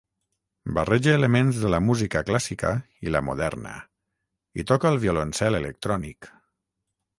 Barreja 0.77 1.11
elements 1.17 1.59
de 1.63 1.69
la 1.73 1.79
música 1.87 2.23
clàssica 2.29 2.71
i 3.09 3.13
la 3.17 3.23
moderna 3.29 3.75
i 4.63 4.67
toca 4.75 4.93
el 4.95 5.01
violoncel 5.07 5.63
electrònic. 5.63 6.35